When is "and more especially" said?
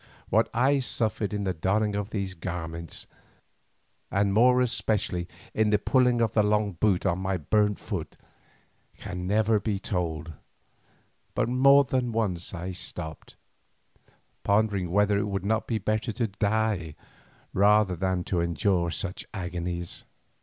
4.09-5.27